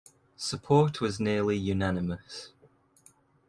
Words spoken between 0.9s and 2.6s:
was nearly unanimous.